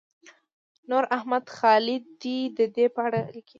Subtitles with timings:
[0.89, 3.49] نوراحمد خالدي د دې په اړه لیکلي.